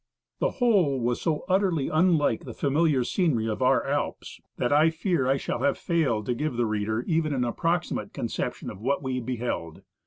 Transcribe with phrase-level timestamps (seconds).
[0.39, 5.27] The whole was so utterly unlike the familiar scenery of our Alps, that I fear
[5.27, 9.19] I shall have failed to give the reader even an approximate conception of what we
[9.19, 9.83] beheld.